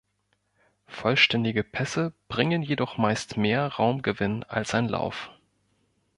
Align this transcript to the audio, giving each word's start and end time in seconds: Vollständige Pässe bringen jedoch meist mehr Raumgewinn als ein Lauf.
Vollständige 0.87 1.63
Pässe 1.63 2.11
bringen 2.27 2.63
jedoch 2.63 2.97
meist 2.97 3.37
mehr 3.37 3.67
Raumgewinn 3.67 4.41
als 4.45 4.73
ein 4.73 4.89
Lauf. 4.89 5.29